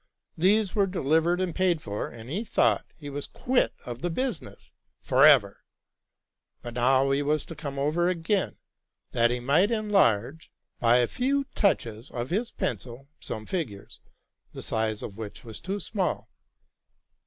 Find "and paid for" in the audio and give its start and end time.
1.39-2.09